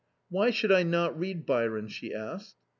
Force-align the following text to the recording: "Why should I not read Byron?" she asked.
"Why 0.31 0.49
should 0.49 0.71
I 0.71 0.81
not 0.81 1.15
read 1.19 1.45
Byron?" 1.45 1.87
she 1.89 2.11
asked. 2.11 2.55